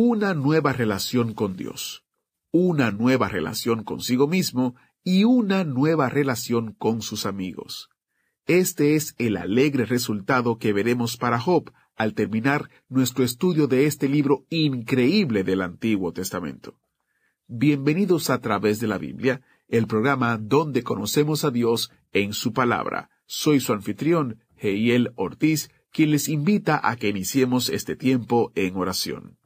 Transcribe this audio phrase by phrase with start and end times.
[0.00, 2.04] Una nueva relación con Dios,
[2.52, 7.90] una nueva relación consigo mismo y una nueva relación con sus amigos.
[8.46, 14.08] Este es el alegre resultado que veremos para Job al terminar nuestro estudio de este
[14.08, 16.78] libro increíble del Antiguo Testamento.
[17.48, 23.10] Bienvenidos a través de la Biblia, el programa donde conocemos a Dios en su palabra.
[23.26, 29.38] Soy su anfitrión, Heiel Ortiz, quien les invita a que iniciemos este tiempo en oración.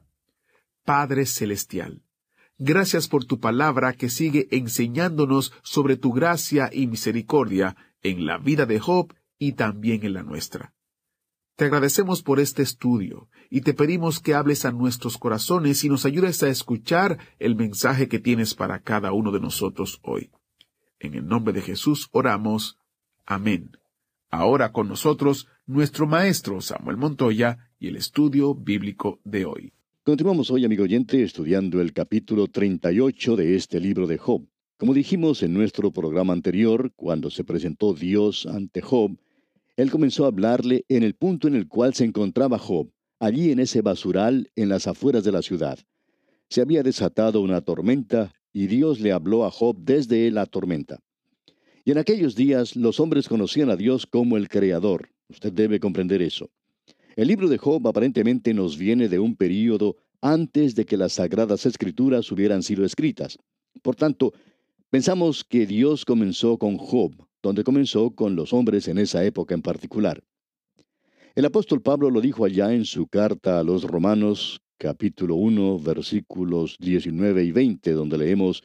[0.85, 2.01] Padre Celestial,
[2.57, 8.65] gracias por tu palabra que sigue enseñándonos sobre tu gracia y misericordia en la vida
[8.65, 10.73] de Job y también en la nuestra.
[11.55, 16.05] Te agradecemos por este estudio y te pedimos que hables a nuestros corazones y nos
[16.05, 20.31] ayudes a escuchar el mensaje que tienes para cada uno de nosotros hoy.
[20.99, 22.77] En el nombre de Jesús oramos.
[23.25, 23.71] Amén.
[24.29, 29.73] Ahora con nosotros nuestro maestro Samuel Montoya y el estudio bíblico de hoy.
[30.05, 34.45] Continuamos hoy, amigo oyente, estudiando el capítulo 38 de este libro de Job.
[34.75, 39.17] Como dijimos en nuestro programa anterior, cuando se presentó Dios ante Job,
[39.77, 43.59] él comenzó a hablarle en el punto en el cual se encontraba Job, allí en
[43.59, 45.79] ese basural en las afueras de la ciudad.
[46.49, 50.99] Se había desatado una tormenta y Dios le habló a Job desde la tormenta.
[51.85, 55.11] Y en aquellos días los hombres conocían a Dios como el Creador.
[55.29, 56.49] Usted debe comprender eso.
[57.15, 61.67] El libro de Job aparentemente nos viene de un período antes de que las sagradas
[61.67, 63.37] escrituras hubieran sido escritas.
[63.83, 64.33] Por tanto,
[64.89, 67.13] pensamos que Dios comenzó con Job,
[67.43, 70.23] donde comenzó con los hombres en esa época en particular.
[71.35, 76.77] El apóstol Pablo lo dijo allá en su carta a los Romanos, capítulo 1, versículos
[76.79, 78.63] 19 y 20, donde leemos,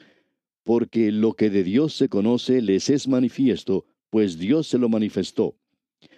[0.65, 5.57] Porque lo que de Dios se conoce les es manifiesto, pues Dios se lo manifestó.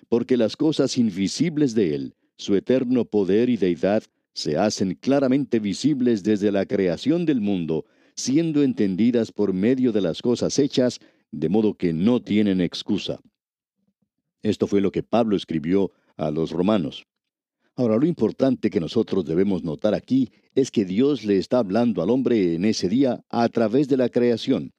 [0.09, 4.03] Porque las cosas invisibles de Él, su eterno poder y deidad,
[4.33, 7.85] se hacen claramente visibles desde la creación del mundo,
[8.17, 11.01] siendo entendidas por medio de las cosas hechas,
[11.31, 13.21] de modo que no tienen excusa.
[14.43, 17.07] Esto fue lo que Pablo escribió a los romanos.
[17.77, 22.11] Ahora, lo importante que nosotros debemos notar aquí es que Dios le está hablando al
[22.11, 24.73] hombre en ese día a través de la creación.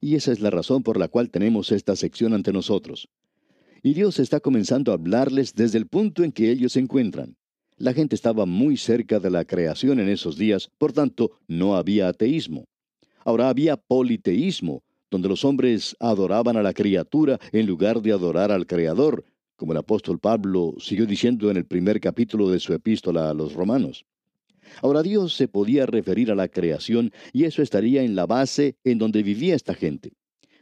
[0.00, 3.08] Y esa es la razón por la cual tenemos esta sección ante nosotros.
[3.82, 7.36] Y Dios está comenzando a hablarles desde el punto en que ellos se encuentran.
[7.76, 12.08] La gente estaba muy cerca de la creación en esos días, por tanto, no había
[12.08, 12.64] ateísmo.
[13.24, 18.66] Ahora había politeísmo, donde los hombres adoraban a la criatura en lugar de adorar al
[18.66, 19.24] Creador,
[19.54, 23.54] como el apóstol Pablo siguió diciendo en el primer capítulo de su epístola a los
[23.54, 24.06] romanos.
[24.82, 28.98] Ahora Dios se podía referir a la creación y eso estaría en la base en
[28.98, 30.12] donde vivía esta gente.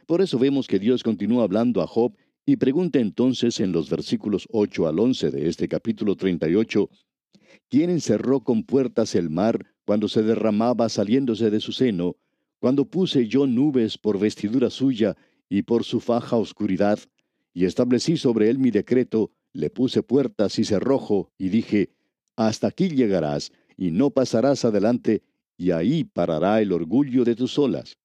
[0.05, 2.15] Por eso vemos que Dios continúa hablando a Job
[2.49, 6.89] y pregunta entonces en los versículos 8 al 11 de este capítulo 38,
[7.67, 12.15] ¿quién encerró con puertas el mar cuando se derramaba saliéndose de su seno,
[12.59, 15.17] cuando puse yo nubes por vestidura suya
[15.49, 16.99] y por su faja oscuridad,
[17.53, 21.89] y establecí sobre él mi decreto, le puse puertas y cerrojo, y dije,
[22.37, 25.21] hasta aquí llegarás, y no pasarás adelante,
[25.57, 27.97] y ahí parará el orgullo de tus olas.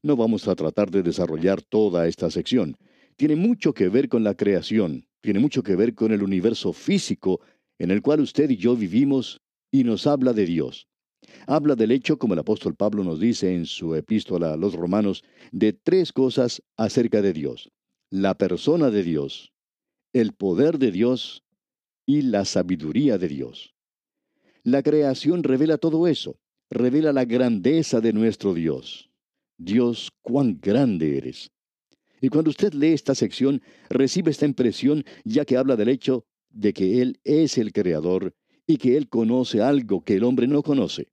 [0.00, 2.76] No vamos a tratar de desarrollar toda esta sección.
[3.18, 7.40] Tiene mucho que ver con la creación, tiene mucho que ver con el universo físico
[7.76, 9.40] en el cual usted y yo vivimos,
[9.72, 10.86] y nos habla de Dios.
[11.48, 15.24] Habla del hecho, como el apóstol Pablo nos dice en su epístola a los romanos,
[15.50, 17.72] de tres cosas acerca de Dios.
[18.08, 19.52] La persona de Dios,
[20.12, 21.42] el poder de Dios
[22.06, 23.74] y la sabiduría de Dios.
[24.62, 26.38] La creación revela todo eso,
[26.70, 29.10] revela la grandeza de nuestro Dios.
[29.58, 31.50] Dios, cuán grande eres.
[32.20, 36.72] Y cuando usted lee esta sección, recibe esta impresión ya que habla del hecho de
[36.72, 38.34] que Él es el Creador
[38.66, 41.08] y que Él conoce algo que el hombre no conoce.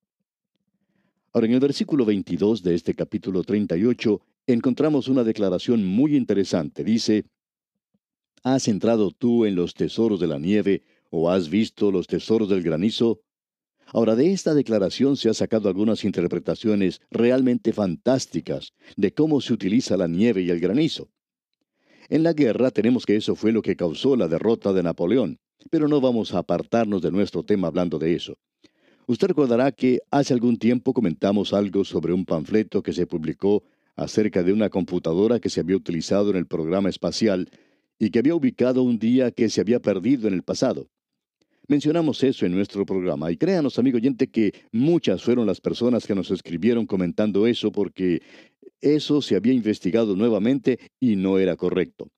[1.34, 6.84] Ahora, en el versículo 22 de este capítulo 38 encontramos una declaración muy interesante.
[6.84, 7.26] Dice,
[8.46, 12.62] ¿Has entrado tú en los tesoros de la nieve o has visto los tesoros del
[12.62, 13.25] granizo?
[13.88, 19.98] Ahora, de esta declaración se han sacado algunas interpretaciones realmente fantásticas de cómo se utiliza
[19.98, 21.10] la nieve y el granizo.
[22.10, 25.40] En la guerra tenemos que eso fue lo que causó la derrota de Napoleón.
[25.72, 28.38] Pero no vamos a apartarnos de nuestro tema hablando de eso.
[29.08, 33.64] Usted recordará que hace algún tiempo comentamos algo sobre un panfleto que se publicó
[33.96, 37.50] acerca de una computadora que se había utilizado en el programa espacial
[37.98, 40.88] y que había ubicado un día que se había perdido en el pasado.
[41.68, 46.14] Mencionamos eso en nuestro programa y créanos, amigo oyente, que muchas fueron las personas que
[46.14, 48.22] nos escribieron comentando eso porque
[48.82, 52.12] eso se había investigado nuevamente y no era correcto.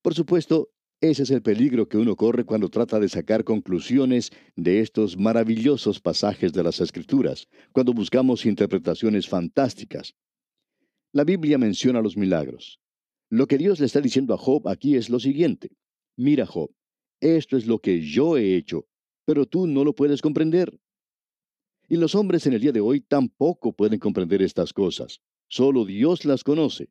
[0.00, 0.70] Por supuesto,
[1.02, 6.00] ese es el peligro que uno corre cuando trata de sacar conclusiones de estos maravillosos
[6.00, 10.14] pasajes de las Escrituras, cuando buscamos interpretaciones fantásticas.
[11.12, 12.80] La Biblia menciona los milagros.
[13.28, 15.70] Lo que Dios le está diciendo a Job aquí es lo siguiente.
[16.16, 16.70] Mira, Job,
[17.20, 18.86] esto es lo que yo he hecho,
[19.24, 20.78] pero tú no lo puedes comprender.
[21.88, 25.20] Y los hombres en el día de hoy tampoco pueden comprender estas cosas.
[25.48, 26.88] Solo Dios las conoce.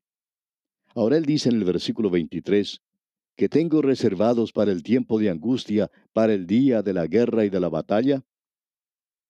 [0.96, 2.82] Ahora él dice en el versículo 23,
[3.38, 7.50] que tengo reservados para el tiempo de angustia, para el día de la guerra y
[7.50, 8.26] de la batalla.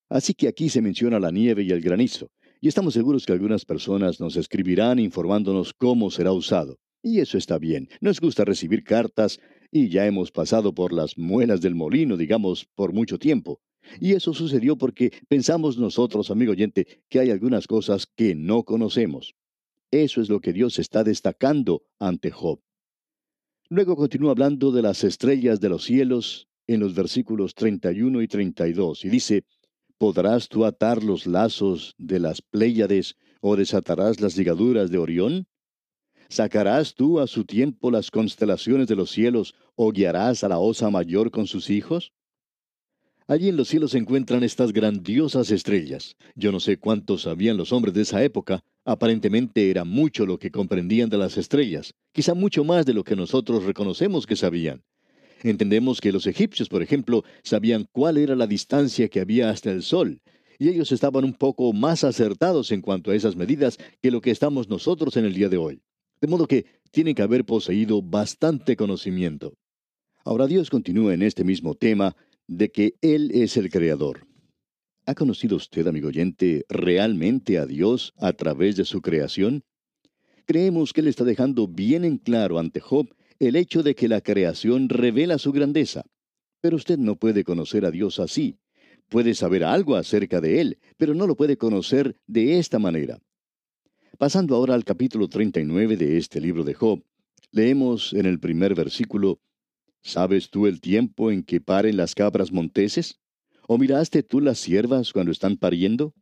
[0.10, 2.32] Así que aquí se menciona la nieve y el granizo
[2.62, 6.78] y estamos seguros que algunas personas nos escribirán informándonos cómo será usado.
[7.02, 7.88] Y eso está bien.
[8.02, 9.40] Nos gusta recibir cartas
[9.72, 13.62] y ya hemos pasado por las muelas del molino, digamos, por mucho tiempo.
[14.00, 19.36] Y eso sucedió porque pensamos nosotros, amigo oyente, que hay algunas cosas que no conocemos.
[19.92, 22.60] Eso es lo que Dios está destacando ante Job.
[23.70, 29.06] Luego continúa hablando de las estrellas de los cielos en los versículos 31 y 32
[29.06, 29.46] y dice,
[30.00, 35.46] ¿Podrás tú atar los lazos de las Pléyades o desatarás las ligaduras de Orión?
[36.32, 40.92] ¿Sacarás tú a su tiempo las constelaciones de los cielos o guiarás a la osa
[40.92, 42.14] mayor con sus hijos?
[43.26, 46.16] Allí en los cielos se encuentran estas grandiosas estrellas.
[46.36, 48.64] Yo no sé cuántos sabían los hombres de esa época.
[48.86, 53.16] Aparentemente era mucho lo que comprendían de las estrellas, quizá mucho más de lo que
[53.16, 54.84] nosotros reconocemos que sabían.
[55.42, 59.82] Entendemos que los egipcios, por ejemplo, sabían cuál era la distancia que había hasta el
[59.82, 60.22] sol,
[60.60, 64.30] y ellos estaban un poco más acertados en cuanto a esas medidas que lo que
[64.30, 65.82] estamos nosotros en el día de hoy.
[66.22, 69.54] De modo que tienen que haber poseído bastante conocimiento.
[70.26, 72.16] Ahora Dios continúa en este mismo tema
[72.48, 74.28] de que Él es el Creador.
[75.06, 79.64] ¿Ha conocido usted, amigo oyente, realmente a Dios a través de su creación?
[80.46, 83.08] Creemos que Él está dejando bien en claro ante Job
[83.40, 86.04] el hecho de que la creación revela su grandeza.
[86.62, 88.58] Pero usted no puede conocer a Dios así.
[89.08, 93.20] Puede saber algo acerca de Él, pero no lo puede conocer de esta manera.
[94.20, 97.02] Pasando ahora al capítulo 39 de este libro de Job,
[97.54, 99.40] leemos en el primer versículo,
[100.02, 103.22] ¿Sabes tú el tiempo en que paren las cabras monteses?
[103.66, 106.14] ¿O miraste tú las siervas cuando están pariendo?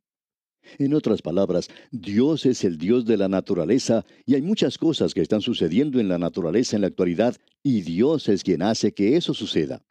[0.78, 5.22] En otras palabras, Dios es el Dios de la naturaleza y hay muchas cosas que
[5.22, 9.34] están sucediendo en la naturaleza en la actualidad y Dios es quien hace que eso
[9.34, 9.82] suceda.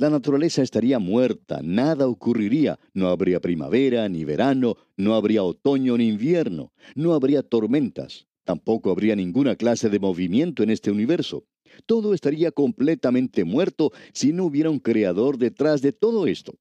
[0.00, 6.08] La naturaleza estaría muerta, nada ocurriría, no habría primavera ni verano, no habría otoño ni
[6.08, 11.44] invierno, no habría tormentas, tampoco habría ninguna clase de movimiento en este universo.
[11.84, 16.54] Todo estaría completamente muerto si no hubiera un creador detrás de todo esto.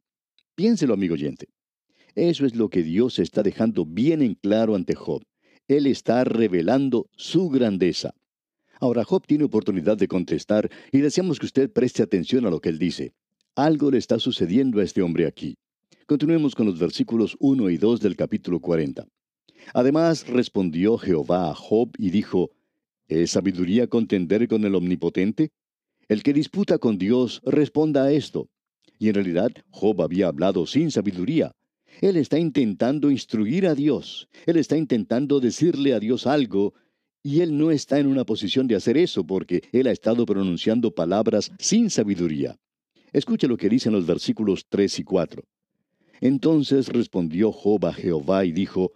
[0.56, 1.48] Piénselo, amigo oyente.
[2.16, 5.24] Eso es lo que Dios está dejando bien en claro ante Job.
[5.70, 8.14] Él está revelando su grandeza.
[8.82, 12.68] Ahora Job tiene oportunidad de contestar y deseamos que usted preste atención a lo que
[12.68, 13.14] él dice.
[13.56, 15.56] Algo le está sucediendo a este hombre aquí.
[16.06, 19.06] Continuemos con los versículos 1 y 2 del capítulo 40.
[19.74, 22.52] Además respondió Jehová a Job y dijo,
[23.08, 25.50] ¿Es sabiduría contender con el Omnipotente?
[26.08, 28.50] El que disputa con Dios responda a esto.
[28.98, 31.54] Y en realidad Job había hablado sin sabiduría,
[32.02, 34.30] él está intentando instruir a Dios.
[34.46, 36.74] Él está intentando decirle a Dios algo
[37.22, 40.96] y él no está en una posición de hacer eso porque él ha estado pronunciando
[40.96, 42.58] palabras sin sabiduría.
[43.12, 45.44] Escuche lo que dicen los versículos 3 y 4.
[46.22, 48.92] Entonces respondió Job a Jehová y dijo,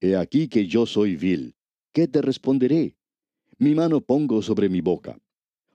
[0.00, 1.54] He aquí que yo soy vil.
[1.92, 2.96] ¿Qué te responderé?
[3.58, 5.18] Mi mano pongo sobre mi boca.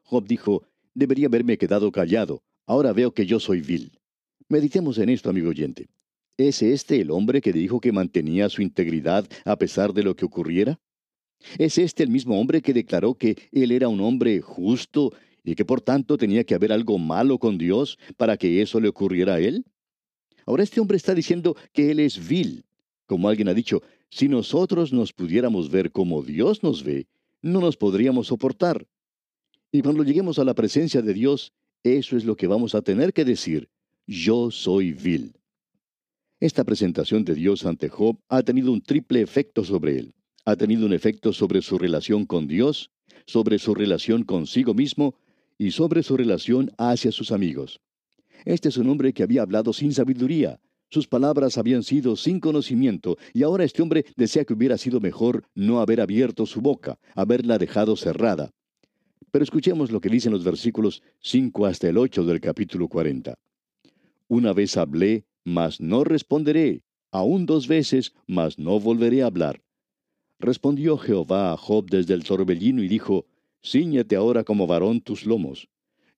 [0.03, 0.63] Job dijo,
[0.93, 2.43] Debería haberme quedado callado.
[2.65, 3.91] Ahora veo que yo soy vil.
[4.49, 5.87] Meditemos en esto, amigo oyente.
[6.37, 10.25] ¿Es este el hombre que dijo que mantenía su integridad a pesar de lo que
[10.25, 10.79] ocurriera?
[11.57, 15.13] ¿Es este el mismo hombre que declaró que él era un hombre justo
[15.47, 18.89] y que por tanto tenía que haber algo malo con Dios para que eso le
[18.89, 19.63] ocurriera a él?
[20.45, 22.65] Ahora este hombre está diciendo que él es vil.
[23.05, 27.07] Como alguien ha dicho, si nosotros nos pudiéramos ver como Dios nos ve,
[27.41, 28.85] no nos podríamos soportar.
[29.71, 33.13] Y cuando lleguemos a la presencia de Dios, eso es lo que vamos a tener
[33.13, 33.69] que decir,
[34.05, 35.33] yo soy vil.
[36.41, 40.13] Esta presentación de Dios ante Job ha tenido un triple efecto sobre él.
[40.43, 42.91] Ha tenido un efecto sobre su relación con Dios,
[43.25, 45.15] sobre su relación consigo mismo
[45.57, 47.81] y sobre su relación hacia sus amigos.
[48.45, 50.59] Este es un hombre que había hablado sin sabiduría.
[50.89, 55.43] Sus palabras habían sido sin conocimiento, y ahora este hombre desea que hubiera sido mejor
[55.53, 58.51] no haber abierto su boca, haberla dejado cerrada.
[59.31, 63.37] Pero escuchemos lo que dicen los versículos 5 hasta el 8 del capítulo 40.
[64.29, 69.61] Una vez hablé, mas no responderé, aún dos veces, mas no volveré a hablar.
[70.39, 73.25] Respondió Jehová a Job desde el torbellino y dijo,
[73.63, 75.67] Cíñete ahora como varón tus lomos.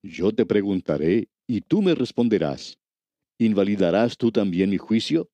[0.02, 2.78] Yo te preguntaré, y tú me responderás.
[3.38, 5.30] ¿Invalidarás tú también mi juicio?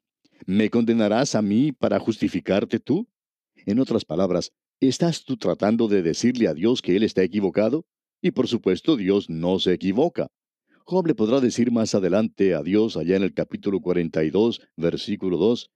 [0.47, 3.07] ¿Me condenarás a mí para justificarte tú?
[3.67, 7.85] En otras palabras, ¿estás tú tratando de decirle a Dios que Él está equivocado?
[8.23, 10.29] Y por supuesto Dios no se equivoca.
[10.85, 15.71] Job le podrá decir más adelante a Dios allá en el capítulo 42, versículo 2,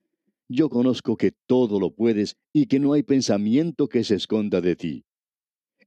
[0.47, 4.75] Yo conozco que todo lo puedes y que no hay pensamiento que se esconda de
[4.75, 5.05] ti.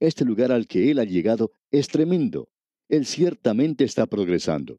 [0.01, 2.49] Este lugar al que él ha llegado es tremendo.
[2.89, 4.79] Él ciertamente está progresando.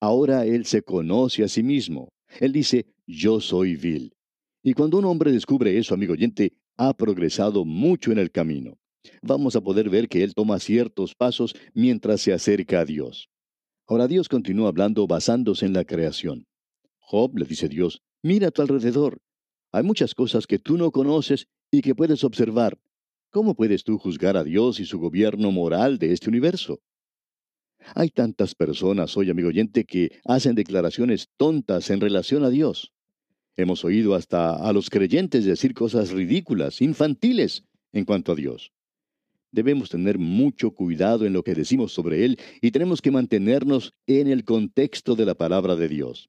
[0.00, 2.08] Ahora él se conoce a sí mismo.
[2.40, 4.14] Él dice, yo soy vil.
[4.62, 8.78] Y cuando un hombre descubre eso, amigo oyente, ha progresado mucho en el camino.
[9.22, 13.28] Vamos a poder ver que él toma ciertos pasos mientras se acerca a Dios.
[13.86, 16.46] Ahora Dios continúa hablando basándose en la creación.
[16.98, 19.20] Job le dice Dios, mira a tu alrededor.
[19.72, 22.78] Hay muchas cosas que tú no conoces y que puedes observar.
[23.32, 26.82] ¿Cómo puedes tú juzgar a Dios y su gobierno moral de este universo?
[27.94, 32.92] Hay tantas personas hoy, amigo oyente, que hacen declaraciones tontas en relación a Dios.
[33.56, 38.70] Hemos oído hasta a los creyentes decir cosas ridículas, infantiles, en cuanto a Dios.
[39.50, 44.28] Debemos tener mucho cuidado en lo que decimos sobre Él y tenemos que mantenernos en
[44.28, 46.28] el contexto de la palabra de Dios.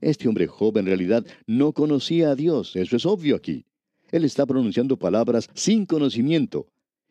[0.00, 3.64] Este hombre joven en realidad no conocía a Dios, eso es obvio aquí.
[4.12, 6.68] Él está pronunciando palabras sin conocimiento.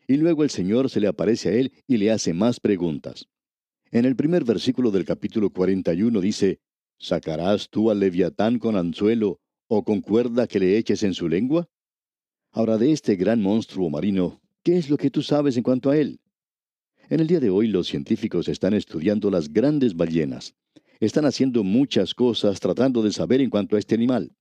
[0.07, 3.27] Y luego el Señor se le aparece a él y le hace más preguntas.
[3.91, 6.59] En el primer versículo del capítulo 41 dice,
[6.97, 11.67] ¿Sacarás tú al leviatán con anzuelo o con cuerda que le eches en su lengua?
[12.51, 15.97] Ahora de este gran monstruo marino ¿Qué es lo que tú sabes en cuanto a
[15.97, 16.19] él?
[17.09, 20.53] En el día de hoy los científicos están estudiando las grandes ballenas.
[20.99, 24.35] Están haciendo muchas cosas tratando de saber en cuanto a este animal.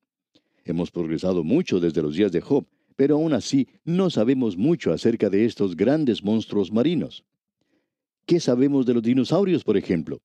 [0.70, 5.28] Hemos progresado mucho desde los días de Job, pero aún así no sabemos mucho acerca
[5.28, 7.24] de estos grandes monstruos marinos.
[8.24, 10.20] ¿Qué sabemos de los dinosaurios, por ejemplo?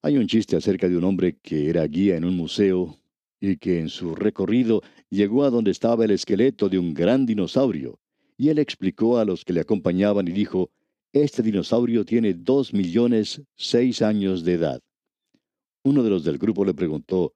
[0.00, 2.98] Hay un chiste acerca de un hombre que era guía en un museo
[3.38, 7.98] y que en su recorrido llegó a donde estaba el esqueleto de un gran dinosaurio
[8.38, 10.70] y él explicó a los que le acompañaban y dijo,
[11.12, 14.80] Este dinosaurio tiene dos millones seis años de edad.
[15.82, 17.34] Uno de los del grupo le preguntó,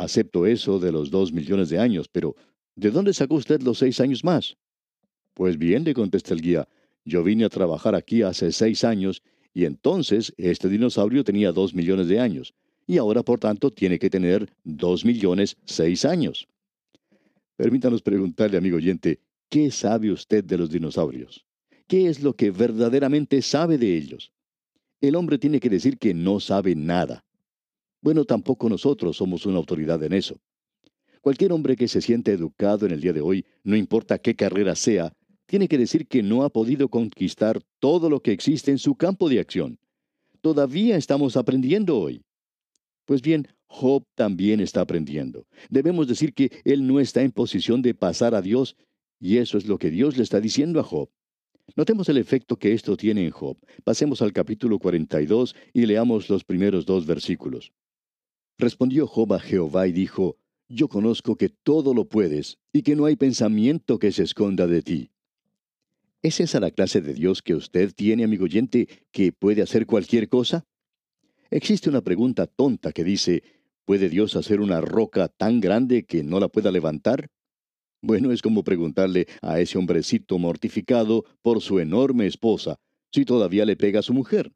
[0.00, 2.34] Acepto eso de los dos millones de años, pero
[2.74, 4.56] ¿de dónde sacó usted los seis años más?
[5.34, 6.66] Pues bien, le contesta el guía,
[7.04, 12.08] yo vine a trabajar aquí hace seis años y entonces este dinosaurio tenía dos millones
[12.08, 12.54] de años,
[12.86, 16.48] y ahora por tanto tiene que tener dos millones seis años.
[17.56, 21.44] Permítanos preguntarle, amigo oyente, ¿Qué sabe usted de los dinosaurios?
[21.88, 24.32] ¿Qué es lo que verdaderamente sabe de ellos?
[25.02, 27.22] El hombre tiene que decir que no sabe nada.
[28.02, 30.40] Bueno, tampoco nosotros somos una autoridad en eso.
[31.20, 34.74] Cualquier hombre que se siente educado en el día de hoy, no importa qué carrera
[34.74, 35.12] sea,
[35.44, 39.28] tiene que decir que no ha podido conquistar todo lo que existe en su campo
[39.28, 39.78] de acción.
[40.40, 42.22] Todavía estamos aprendiendo hoy.
[43.04, 45.46] Pues bien, Job también está aprendiendo.
[45.68, 48.76] Debemos decir que él no está en posición de pasar a Dios,
[49.18, 51.10] y eso es lo que Dios le está diciendo a Job.
[51.76, 53.58] Notemos el efecto que esto tiene en Job.
[53.84, 57.72] Pasemos al capítulo 42 y leamos los primeros dos versículos.
[58.60, 60.36] Respondió Job Jehová y dijo,
[60.68, 64.82] Yo conozco que todo lo puedes y que no hay pensamiento que se esconda de
[64.82, 65.10] ti.
[66.20, 70.28] ¿Es esa la clase de Dios que usted tiene, amigo oyente, que puede hacer cualquier
[70.28, 70.66] cosa?
[71.50, 73.42] Existe una pregunta tonta que dice,
[73.86, 77.30] ¿puede Dios hacer una roca tan grande que no la pueda levantar?
[78.02, 82.78] Bueno, es como preguntarle a ese hombrecito mortificado por su enorme esposa
[83.10, 84.52] si todavía le pega a su mujer.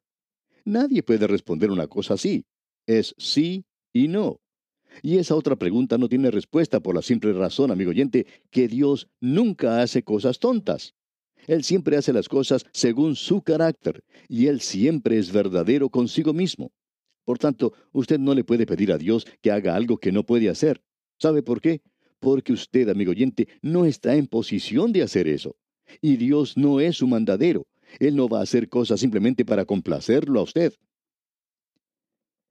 [0.67, 2.45] Nadie puede responder una cosa así.
[2.87, 4.41] Es sí y no.
[5.03, 9.09] Y esa otra pregunta no tiene respuesta por la simple razón, amigo oyente, que Dios
[9.23, 10.95] nunca hace cosas tontas.
[11.47, 16.73] Él siempre hace las cosas según su carácter, y Él siempre es verdadero consigo mismo.
[17.25, 20.51] Por tanto, usted no le puede pedir a Dios que haga algo que no puede
[20.51, 20.83] hacer.
[21.19, 21.81] ¿Sabe por qué?
[22.25, 25.57] porque usted, amigo oyente, no está en posición de hacer eso.
[26.01, 27.67] Y Dios no es su mandadero.
[28.01, 30.73] Él no va a hacer cosas simplemente para complacerlo a usted.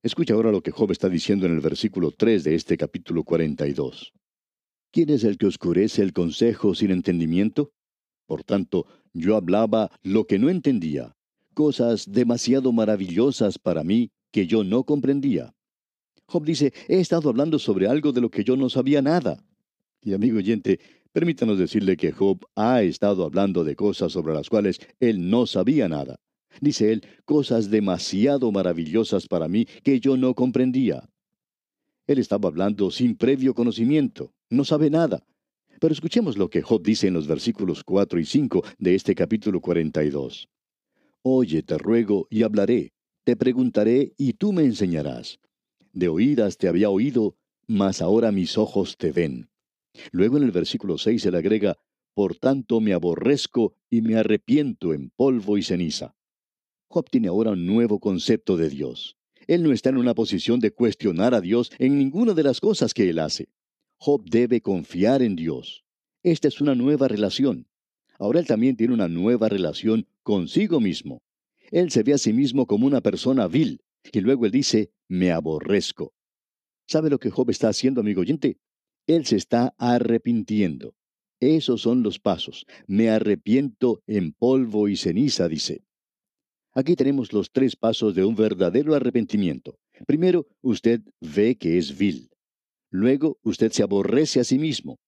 [0.03, 4.11] Escucha ahora lo que Job está diciendo en el versículo 3 de este capítulo 42.
[4.91, 7.71] ¿Quién es el que oscurece el consejo sin entendimiento?
[8.27, 11.15] Por tanto, yo hablaba lo que no entendía,
[11.53, 15.55] cosas demasiado maravillosas para mí que yo no comprendía.
[16.25, 19.41] Job dice, he estado hablando sobre algo de lo que yo no sabía nada.
[20.01, 20.81] Y amigo oyente,
[21.13, 25.87] permítanos decirle que Job ha estado hablando de cosas sobre las cuales él no sabía
[25.87, 26.19] nada.
[26.61, 31.09] Dice él, cosas demasiado maravillosas para mí que yo no comprendía.
[32.05, 35.25] Él estaba hablando sin previo conocimiento, no sabe nada.
[35.79, 39.61] Pero escuchemos lo que Job dice en los versículos 4 y 5 de este capítulo
[39.61, 40.49] 42.
[41.21, 42.93] Oye, te ruego, y hablaré,
[43.23, 45.39] te preguntaré, y tú me enseñarás.
[45.93, 49.49] De oídas te había oído, mas ahora mis ojos te ven.
[50.11, 51.77] Luego en el versículo 6 él agrega,
[52.13, 56.15] Por tanto me aborrezco y me arrepiento en polvo y ceniza.
[56.93, 59.17] Job tiene ahora un nuevo concepto de Dios.
[59.47, 62.93] Él no está en una posición de cuestionar a Dios en ninguna de las cosas
[62.93, 63.49] que él hace.
[63.97, 65.83] Job debe confiar en Dios.
[66.21, 67.65] Esta es una nueva relación.
[68.19, 71.23] Ahora él también tiene una nueva relación consigo mismo.
[71.71, 73.81] Él se ve a sí mismo como una persona vil,
[74.11, 76.13] y luego él dice, me aborrezco.
[76.85, 78.59] ¿Sabe lo que Job está haciendo, amigo oyente?
[79.07, 80.93] Él se está arrepintiendo.
[81.39, 82.67] Esos son los pasos.
[82.85, 85.81] Me arrepiento en polvo y ceniza, dice.
[86.73, 89.77] Aquí tenemos los tres pasos de un verdadero arrepentimiento.
[90.07, 92.29] Primero, usted ve que es vil.
[92.89, 94.99] Luego, usted se aborrece a sí mismo.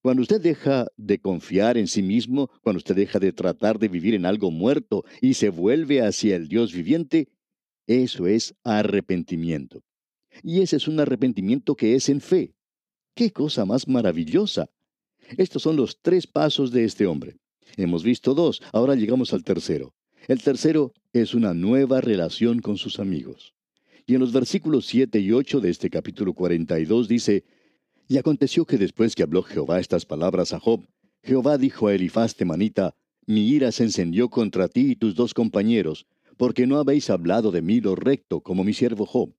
[0.00, 4.14] Cuando usted deja de confiar en sí mismo, cuando usted deja de tratar de vivir
[4.14, 7.28] en algo muerto y se vuelve hacia el Dios viviente,
[7.86, 9.82] eso es arrepentimiento.
[10.42, 12.54] Y ese es un arrepentimiento que es en fe.
[13.14, 14.70] ¡Qué cosa más maravillosa!
[15.36, 17.36] Estos son los tres pasos de este hombre.
[17.76, 19.94] Hemos visto dos, ahora llegamos al tercero.
[20.26, 23.52] El tercero es una nueva relación con sus amigos.
[24.06, 27.44] Y en los versículos 7 y 8 de este capítulo 42 dice,
[28.08, 30.80] Y aconteció que después que habló Jehová estas palabras a Job,
[31.22, 32.94] Jehová dijo a Elifaz temanita,
[33.26, 36.06] Mi ira se encendió contra ti y tus dos compañeros,
[36.38, 39.34] porque no habéis hablado de mí lo recto como mi siervo Job.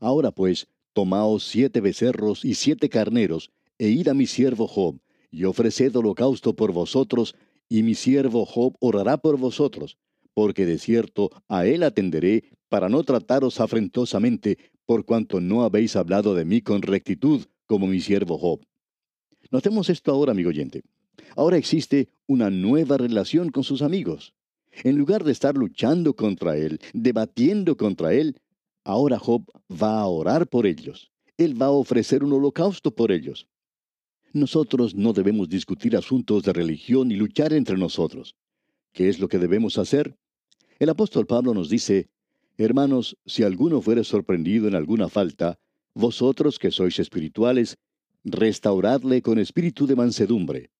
[0.00, 4.98] Ahora pues, tomaos siete becerros y siete carneros, e id a mi siervo Job,
[5.30, 7.36] y ofreced holocausto por vosotros,
[7.68, 9.96] y mi siervo Job orará por vosotros,
[10.34, 16.34] porque de cierto a él atenderé, para no trataros afrentosamente, por cuanto no habéis hablado
[16.34, 18.60] de mí con rectitud, como mi siervo Job.
[19.50, 20.82] Notemos esto ahora, amigo oyente.
[21.36, 24.34] Ahora existe una nueva relación con sus amigos.
[24.82, 28.40] En lugar de estar luchando contra él, debatiendo contra él,
[28.82, 31.12] ahora Job va a orar por ellos.
[31.36, 33.46] Él va a ofrecer un holocausto por ellos.
[34.32, 38.34] Nosotros no debemos discutir asuntos de religión y luchar entre nosotros.
[38.92, 40.16] ¿Qué es lo que debemos hacer?
[40.78, 42.08] El apóstol Pablo nos dice,
[42.56, 45.58] Hermanos, si alguno fuere sorprendido en alguna falta,
[45.94, 47.78] vosotros que sois espirituales,
[48.24, 50.70] restauradle con espíritu de mansedumbre.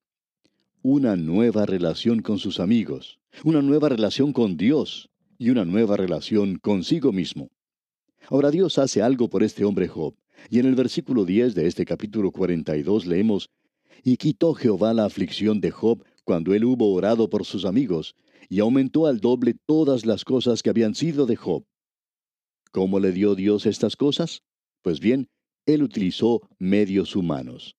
[0.83, 6.59] Una nueva relación con sus amigos, una nueva relación con Dios y una nueva relación
[6.59, 7.51] consigo mismo.
[8.29, 10.15] Ahora Dios hace algo por este hombre Job,
[10.51, 13.51] y en el versículo 10 de este capítulo 42 leemos,
[14.03, 18.15] Y quitó Jehová la aflicción de Job cuando él hubo orado por sus amigos,
[18.49, 21.65] y aumentó al doble todas las cosas que habían sido de Job.
[22.73, 24.43] ¿Cómo le dio Dios estas cosas?
[24.83, 25.29] Pues bien,
[25.67, 27.77] él utilizó medios humanos.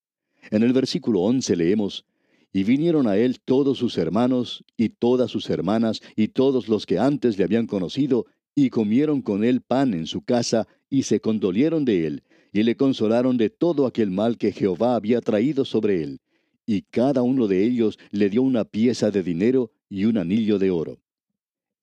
[0.52, 2.06] En el versículo 11 leemos,
[2.54, 6.98] Y vinieron a él todos sus hermanos y todas sus hermanas y todos los que
[7.00, 8.26] antes le habían conocido,
[8.56, 12.24] y comieron con él pan en su casa, y se condolieron de él,
[12.54, 16.22] y le consolaron de todo aquel mal que Jehová había traído sobre él.
[16.66, 20.72] Y cada uno de ellos le dio una pieza de dinero y un anillo de
[20.72, 21.00] oro.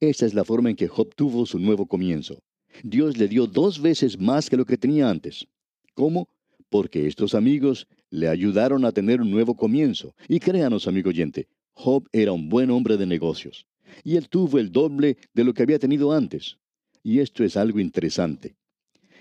[0.01, 2.43] Esa es la forma en que Job tuvo su nuevo comienzo.
[2.83, 5.47] Dios le dio dos veces más que lo que tenía antes.
[5.95, 6.29] ¿Cómo?
[6.71, 10.15] Porque estos amigos le ayudaron a tener un nuevo comienzo.
[10.29, 13.67] Y créanos, amigo oyente, Job era un buen hombre de negocios.
[14.03, 16.59] Y él tuvo el doble de lo que había tenido antes.
[17.03, 18.57] Y esto es algo interesante.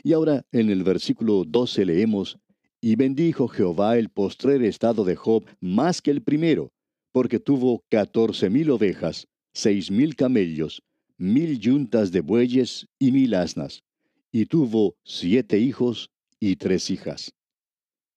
[0.04, 2.39] Y ahora en el versículo 12 leemos,
[2.80, 6.72] Y bendijo Jehová el postrer estado de Job más que el primero,
[7.12, 10.82] porque tuvo catorce mil ovejas, seis mil camellos,
[11.17, 13.84] mil yuntas de bueyes y mil asnas,
[14.32, 17.34] y tuvo siete hijos y tres hijas.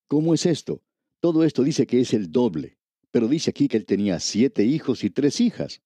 [0.09, 0.83] ¿Cómo es esto?
[1.21, 2.79] Todo esto dice que es el doble,
[3.11, 5.81] pero dice aquí que él tenía siete hijos y tres hijas.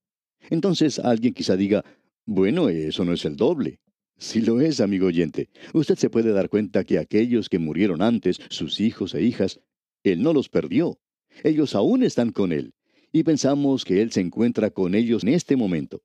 [0.51, 1.85] Entonces alguien quizá diga,
[2.27, 3.81] bueno, eso no es el doble.
[4.19, 8.41] Si lo es, amigo oyente, usted se puede dar cuenta que aquellos que murieron antes,
[8.51, 9.61] sus hijos e hijas,
[10.03, 10.99] él no los perdió.
[11.45, 12.75] Ellos aún están con él
[13.13, 16.03] y pensamos que Él se encuentra con ellos en este momento.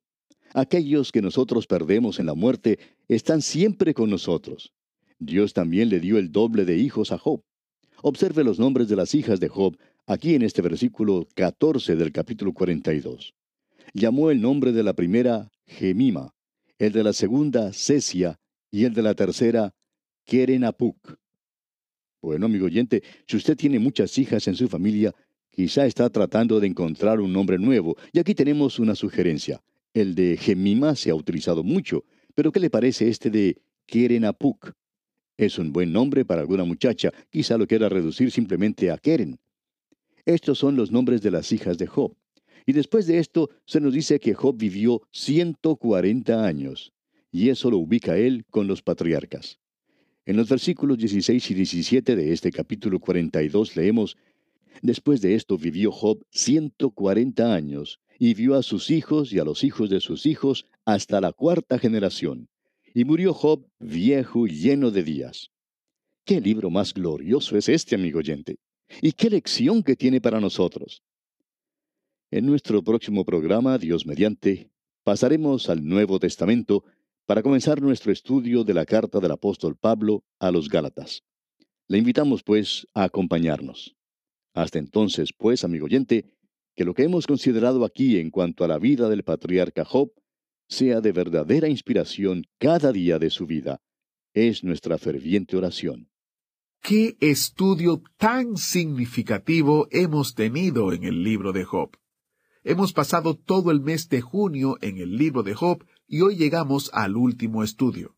[0.52, 4.72] Aquellos que nosotros perdemos en la muerte están siempre con nosotros.
[5.18, 7.42] Dios también le dio el doble de hijos a Job.
[8.02, 12.52] Observe los nombres de las hijas de Job aquí en este versículo 14 del capítulo
[12.52, 13.34] 42.
[13.92, 16.34] Llamó el nombre de la primera Gemima,
[16.78, 18.38] el de la segunda, Cesia,
[18.70, 19.74] y el de la tercera,
[20.24, 21.16] Kerenapuk.
[22.20, 25.14] Bueno, amigo oyente, si usted tiene muchas hijas en su familia,
[25.54, 29.62] quizá está tratando de encontrar un nombre nuevo, y aquí tenemos una sugerencia.
[29.92, 34.72] El de Gemima se ha utilizado mucho, pero ¿qué le parece este de Kerenapuk?
[35.36, 39.38] Es un buen nombre para alguna muchacha, quizá lo quiera reducir simplemente a Keren.
[40.24, 42.16] Estos son los nombres de las hijas de Job.
[42.66, 46.92] Y después de esto se nos dice que Job vivió 140 años,
[47.30, 49.58] y eso lo ubica él con los patriarcas.
[50.26, 54.16] En los versículos 16 y 17 de este capítulo 42 leemos,
[54.82, 59.64] Después de esto vivió Job 140 años, y vio a sus hijos y a los
[59.64, 62.48] hijos de sus hijos hasta la cuarta generación.
[62.94, 65.50] Y murió Job viejo y lleno de días.
[66.24, 68.56] ¿Qué libro más glorioso es este, amigo oyente?
[69.02, 71.02] ¿Y qué lección que tiene para nosotros?
[72.30, 74.70] En nuestro próximo programa, Dios mediante,
[75.02, 76.84] pasaremos al Nuevo Testamento
[77.26, 81.22] para comenzar nuestro estudio de la carta del apóstol Pablo a los Gálatas.
[81.88, 83.94] Le invitamos, pues, a acompañarnos.
[84.54, 86.24] Hasta entonces, pues, amigo oyente,
[86.76, 90.12] que lo que hemos considerado aquí en cuanto a la vida del patriarca Job
[90.68, 93.80] sea de verdadera inspiración cada día de su vida.
[94.32, 96.08] Es nuestra ferviente oración.
[96.80, 101.96] ¿Qué estudio tan significativo hemos tenido en el libro de Job?
[102.62, 106.90] Hemos pasado todo el mes de junio en el libro de Job y hoy llegamos
[106.92, 108.16] al último estudio.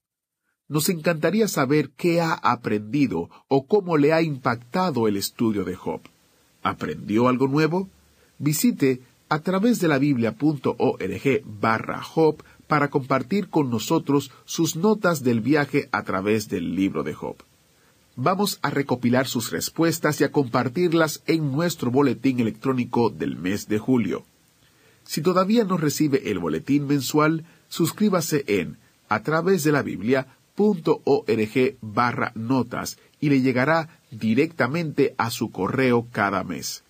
[0.69, 6.01] Nos encantaría saber qué ha aprendido o cómo le ha impactado el estudio de Job.
[6.67, 7.89] ¿Aprendió algo nuevo?
[8.41, 15.41] Visite a través de la biblia.org barra Job para compartir con nosotros sus notas del
[15.41, 17.37] viaje a través del libro de Job.
[18.17, 23.79] Vamos a recopilar sus respuestas y a compartirlas en nuestro boletín electrónico del mes de
[23.79, 24.25] julio.
[25.05, 28.77] Si todavía no recibe el boletín mensual, suscríbase en
[29.09, 36.45] a través de la biblia.org barra notas y le llegará directamente a su correo cada
[36.45, 36.83] mes.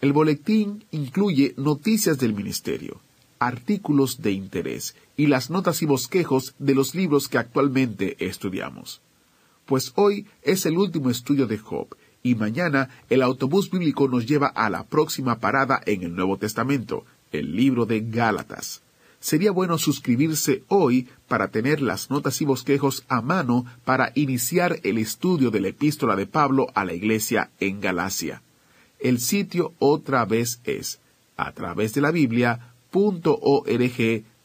[0.00, 3.00] El boletín incluye noticias del ministerio,
[3.38, 9.00] artículos de interés y las notas y bosquejos de los libros que actualmente estudiamos.
[9.66, 11.88] Pues hoy es el último estudio de Job
[12.22, 17.04] y mañana el autobús bíblico nos lleva a la próxima parada en el Nuevo Testamento,
[17.32, 18.82] el libro de Gálatas.
[19.20, 24.98] Sería bueno suscribirse hoy para tener las notas y bosquejos a mano para iniciar el
[24.98, 28.42] estudio de la epístola de Pablo a la iglesia en Galacia.
[29.00, 31.00] El sitio otra vez es
[31.36, 32.62] a través de la Biblia.org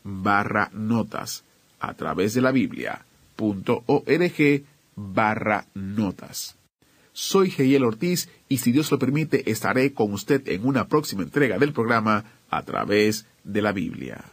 [0.03, 1.43] barra notas.
[1.79, 4.63] A través de la Biblia.org
[4.95, 6.55] barra notas.
[7.11, 11.59] Soy Geiel Ortiz y si Dios lo permite estaré con usted en una próxima entrega
[11.59, 14.32] del programa a través de la Biblia.